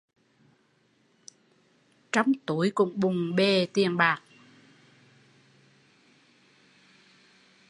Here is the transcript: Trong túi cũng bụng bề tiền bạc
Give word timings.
Trong 2.11 2.31
túi 2.45 2.71
cũng 2.75 2.99
bụng 2.99 3.35
bề 3.35 3.67
tiền 3.73 3.97
bạc 3.97 4.21